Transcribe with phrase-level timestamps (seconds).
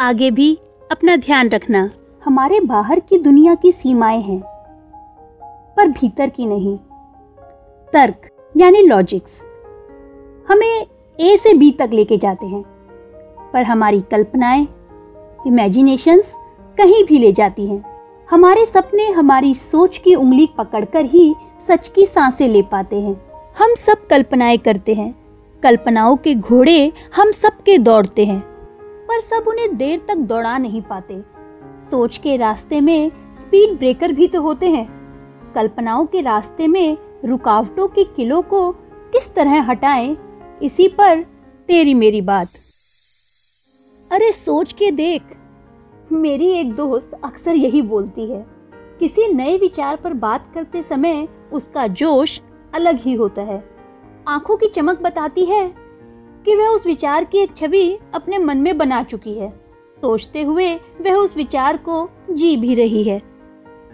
[0.00, 0.58] आगे भी
[0.92, 1.90] अपना ध्यान रखना।
[2.24, 4.40] हमारे बाहर की दुनिया की सीमाएँ हैं,
[5.76, 6.76] पर भीतर की नहीं।
[7.92, 9.40] तर्क, यानी लॉजिक्स
[10.48, 10.86] हमें
[11.18, 12.62] ए से बी तक लेके जाते हैं,
[13.52, 14.66] पर हमारी कल्पनाएँ
[15.46, 16.32] इमेजिनेशंस
[16.78, 17.84] कहीं भी ले जाती हैं।
[18.30, 21.34] हमारे सपने हमारी सोच की उंगली पकड़कर ही
[21.68, 23.20] सच की साँसें ले पाते हैं।
[23.58, 25.14] हम सब कल्पनाएँ करते हैं।
[25.62, 28.51] कल्पनाओं के घोड़े हम सबके दौड़ते हैं।
[29.12, 31.20] पर सब उन्हें देर तक दौड़ा नहीं पाते।
[31.90, 33.10] सोच के रास्ते में
[33.40, 34.86] स्पीड ब्रेकर भी तो होते हैं।
[35.54, 38.70] कल्पनाओं के रास्ते में रुकावटों के किलो को
[39.12, 40.16] किस तरह हटाएँ,
[40.62, 41.22] इसी पर
[41.68, 42.48] तेरी मेरी बात।
[44.10, 45.22] अरे सोच के देख,
[46.12, 48.44] मेरी एक दोस्त अक्सर यही बोलती है,
[48.98, 52.40] किसी नए विचार पर बात करते समय उसका जोश
[52.74, 53.62] अलग ही होता है।
[54.28, 55.64] आँखों की चमक बताती है
[56.44, 59.50] कि वह उस विचार की एक छवि अपने मन में बना चुकी है।
[60.00, 63.22] सोचते हुए वह उस विचार को जी भी रही है।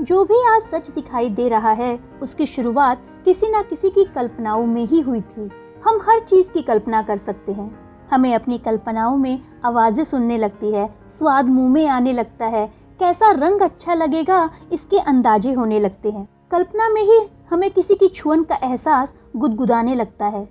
[0.00, 4.66] जो भी आज सच दिखाई दे रहा है, उसकी शुरुआत किसी ना किसी की कल्पनाओं
[4.66, 5.50] में ही हुई थी।
[5.84, 7.80] हम हर चीज़ की कल्पना कर सकते हैं।
[8.10, 13.30] हमें अपनी कल्पनाओं में आवाज़ें सुनने लगती है, स्वाद मुँह में आने लगता है, कैसा
[13.30, 17.20] रंग अच्छा लगेगा, इसके अंदाजे होने लगते हैं। कल्पना में ही
[17.50, 20.48] हमें किसी की छुअन का एहसास गुदगुदाने लगता है।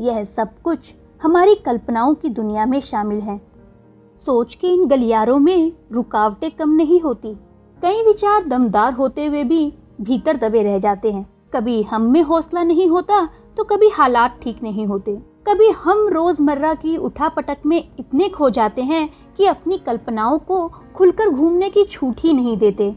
[0.00, 0.78] यह सब कुछ
[1.22, 3.36] हमारी कल्पनाओं की दुनिया में शामिल है।
[4.26, 7.34] सोच के इन गलियारों में रुकावटें कम नहीं होती।
[7.82, 12.62] कई विचार दमदार होते हुए भी भीतर दबे रह जाते हैं। कभी हम में हौसला
[12.62, 13.24] नहीं होता
[13.56, 15.14] तो कभी हालात ठीक नहीं होते।
[15.48, 19.08] कभी हम रोज़मर्रा की उठा पटक में इतने खो जाते हैं
[19.38, 20.66] कि अपनी कल्पनाओं को
[20.96, 22.90] खुलकर घूमने की छूट ही नहीं देते।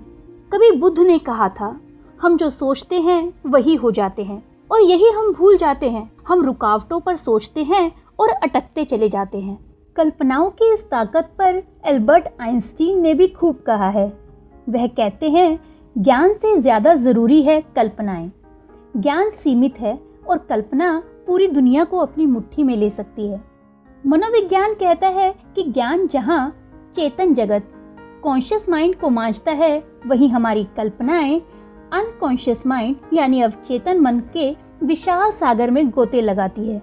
[0.52, 1.76] कभी बुद्ध ने कहा था,
[2.22, 6.44] हम जो सोचते हैं, वही हो जाते हैं। और यही हम भूल जाते हैं। हम
[6.46, 9.58] रुकावटों पर सोचते हैं और अटकते चले जाते हैं।
[9.96, 14.08] कल्पनाओं की इस ताकत पर एल्बर्ट आइंस्टीन ने भी खूब कहा है।
[14.70, 15.60] वह कहते हैं,
[15.96, 18.32] ज्ञान से ज़्यादा ज़रूरी है कल्पनाएँ।
[18.98, 23.42] ज्ञान सीमित है और कल्पना पूरी दुनिया को अपनी मुट्ठी में ले सकती है।
[24.04, 26.50] मनोविज्ञान कहता है कि ज्ञान जहाँ
[26.96, 27.72] चेतन जगत
[28.24, 31.42] कॉन्शियस माइंड को मांझता है, वही हमारी कल्पनाएँ
[31.94, 36.82] अनकॉन्शियस माइंड यानी अवचेतन मन के विशाल सागर में गोते लगाती है।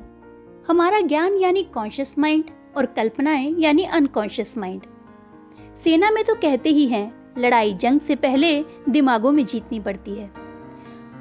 [0.69, 2.45] हमारा ज्ञान यानी कॉन्शियस माइंड
[2.77, 4.83] और कल्पनाएँ यानी अनकॉन्शियस माइंड
[5.85, 10.31] सेना में तो कहते ही हैं, लड़ाई जंग से पहले दिमागों में जीतनी पड़ती है।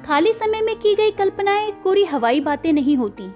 [0.06, 3.30] खाली समय में की गई कल्पनाएँ कोरी हवाई बातें नहीं होती।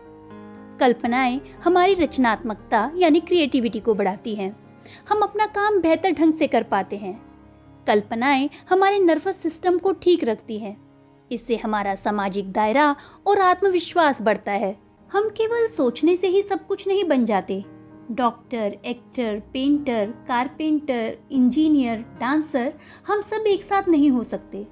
[0.81, 4.57] कल्पनाएँ हमारी रचनात्मकता यानी क्रिएटिविटी को बढ़ाती हैं।
[5.09, 7.21] हम अपना काम बेहतर ढंग से कर पाते हैं।
[7.87, 10.77] कल्पनाएँ हमारे नर्वस सिस्टम को ठीक रखती हैं।
[11.33, 14.77] इससे हमारा सामाजिक दायरा और आत्मविश्वास बढ़ता है।
[15.13, 17.65] हम केवल सोचने से ही सब कुछ नहीं बन जाते।
[18.11, 22.73] Doctor, actor, painter, carpenter, engineer, dancer,
[23.07, 24.67] हम सब एक साथ नहीं हो सकते।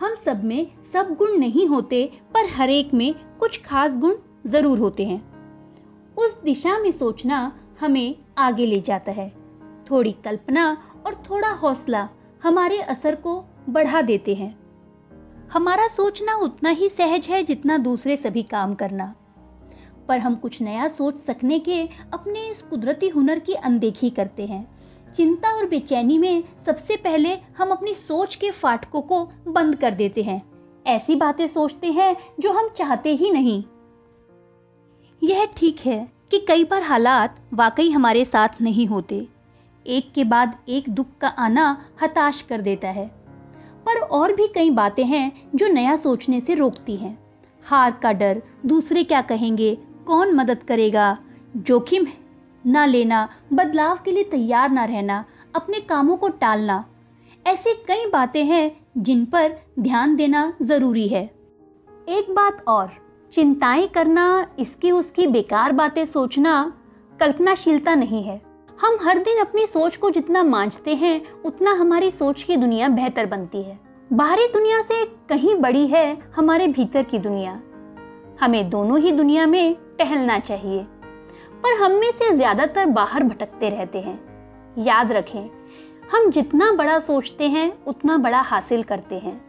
[0.00, 4.14] हम सब में सब गुण नहीं होते, पर हर एक में कुछ खास गुण
[4.46, 5.22] ज़रूर होते हैं।
[6.14, 9.32] उस दिशा में सोचना हमें आगे ले जाता है।
[9.90, 10.76] थोड़ी कल्पना
[11.06, 12.08] और थोड़ा हौसला
[12.44, 14.58] हमारे असर को बढ़ा देते हैं।
[15.52, 19.14] हमारा सोचना उतना ही सहज है जितना दूसरे सभी काम करना।
[20.08, 24.78] पर हम कुछ नया सोच सकने के अपने इस कुदरती हुनर की अनदेखी करते हैं।
[25.16, 30.22] चिंता और बेचैनी में सबसे पहले हम अपनी सोच के फाटकों को बंद कर देते
[30.22, 30.42] हैं।
[30.86, 33.64] ऐसी बातें सोचते हैं जो हम चाहते ही नहीं।
[35.22, 39.33] यह ठीक है कि कई बार हालात वाकई हमारे साथ नहीं होते।
[39.86, 43.06] एक के बाद एक दुख का आना हताश कर देता है।
[43.86, 47.18] पर और भी कई बातें हैं जो नया सोचने से रोकती हैं।
[47.64, 49.78] हार का डर, दूसरे क्या कहेंगे?
[50.06, 51.18] कौन मदद करेगा?
[51.56, 52.06] जोखिम
[52.66, 55.24] ना लेना, बदलाव के लिए तैयार ना रहना,
[55.56, 56.84] अपने कामों को टालना।
[57.46, 61.34] ऐसी कई बातें हैं जिन पर ध्यान देना ज़रूरी है।
[62.08, 62.90] एक बात और,
[63.32, 66.72] चिंताएँ करना, इसकी उसकी बेकार बातें सोचना
[67.20, 68.42] कल्पनाशीलता नहीं है।
[68.80, 73.26] हम हर दिन अपनी सोच को जितना मांझते हैं, उतना हमारी सोच की दुनिया बेहतर
[73.26, 73.78] बनती है।
[74.12, 77.52] बाहरी दुनिया से कहीं बड़ी है हमारे भीतर की दुनिया।
[78.40, 80.86] हमें दोनों ही दुनिया में टहलना चाहिए।
[81.62, 84.18] पर हम में से ज़्यादातर बाहर भटकते रहते हैं।
[84.78, 85.50] याद रखें,
[86.12, 89.40] हम जितना बड़ा सोचते हैं, उतना बड़ा हासिल करते हैं।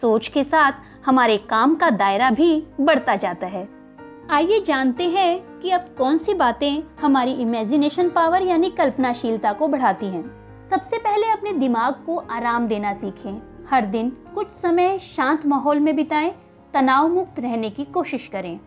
[0.00, 0.72] सोच के साथ
[1.06, 3.68] हमारे काम का दायरा भी बढ़ता जाता है।
[4.30, 10.06] आइए जानते हैं कि अब कौन सी बातें हमारी इमेजिनेशन पावर यानी कल्पनाशीलता को बढ़ाती
[10.06, 10.24] हैं?
[10.70, 15.96] सबसे पहले अपने दिमाग को आराम देना सीखें। हर दिन कुछ समय शांत माहौल में
[15.96, 16.34] बिताएँ,
[16.74, 18.60] तनाव मुक्त रहने की कोशिश करें।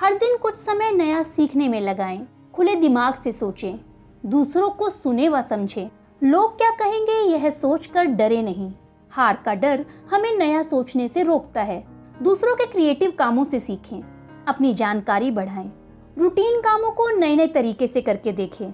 [0.00, 3.78] हर दिन कुछ समय नया सीखने में लगाएँ, खुले दिमाग से सोचें,
[4.26, 5.90] दूसरों को सुने व समझें।
[6.22, 8.72] लोग क्या कहेंगे यह सोचकर डरे नहीं।
[9.10, 11.86] हार का डर हमें नया सोचने से रोकता है।
[12.22, 14.00] दूसरों के क्रिएटिव कामों से सीखें।
[14.48, 15.72] अपनी जानकारी बढ़ाएँ।
[16.18, 18.66] रूटीन कामों को नए नए तरीके से करके देखें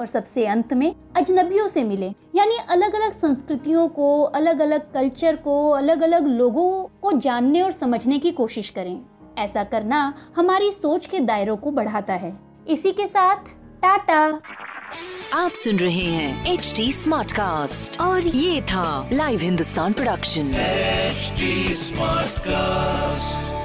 [0.00, 5.36] और सबसे अंत में अजनबियों से मिले। यानी अलग अलग संस्कृतियों को अलग अलग कल्चर
[5.36, 9.00] को अलग अलग लोगों को जानने और समझने की कोशिश करें।
[9.38, 12.36] ऐसा करना हमारी सोच के दायरों को बढ़ाता है।
[12.68, 13.36] इसी के साथ
[13.82, 14.40] टाटा!
[15.34, 20.52] आप सुन रहे हैं एच डी स्मार्ट कास्ट और ये था Live Hindustan production
[21.10, 21.54] HD
[21.86, 23.59] Smartcast.